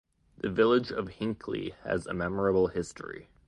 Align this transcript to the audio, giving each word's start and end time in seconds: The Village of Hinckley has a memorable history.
The 0.39 0.49
Village 0.49 0.91
of 0.91 1.09
Hinckley 1.09 1.75
has 1.83 2.07
a 2.07 2.13
memorable 2.15 2.69
history. 2.69 3.29